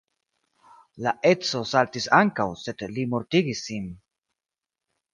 La 1.07 1.13
edzo 1.33 1.61
saltis 1.73 2.09
ankaŭ, 2.21 2.49
sed 2.65 2.85
li 2.97 3.07
mortigis 3.15 3.65
sin. 3.71 3.89